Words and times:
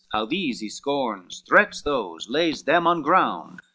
How 0.11 0.25
these 0.25 0.61
he 0.61 0.69
scorns, 0.69 1.43
threats 1.47 1.83
those, 1.83 2.27
lays 2.27 2.63
them 2.63 2.87
on 2.87 3.03
ground? 3.03 3.59